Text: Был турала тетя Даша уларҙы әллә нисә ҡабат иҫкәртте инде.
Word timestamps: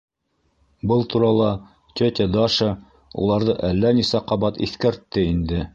Был 0.91 1.03
турала 1.13 1.51
тетя 2.01 2.27
Даша 2.37 2.71
уларҙы 3.27 3.59
әллә 3.73 3.95
нисә 4.01 4.25
ҡабат 4.33 4.63
иҫкәртте 4.69 5.31
инде. 5.37 5.67